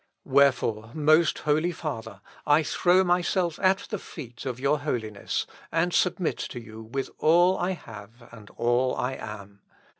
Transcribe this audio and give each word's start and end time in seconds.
"Wherefore, 0.25 0.89
most 0.95 1.37
Holy 1.37 1.71
Father, 1.71 2.21
I 2.47 2.63
throw 2.63 3.03
myself 3.03 3.59
at 3.59 3.85
the 3.91 3.99
feet 3.99 4.47
of 4.47 4.59
your 4.59 4.79
Holiness, 4.79 5.45
and 5.71 5.93
submit 5.93 6.39
to 6.39 6.59
you 6.59 6.81
with 6.81 7.11
all 7.19 7.55
I 7.59 7.73
have, 7.73 8.27
and 8.31 8.49
all 8.57 8.95
I 8.95 9.11
am. 9.13 9.61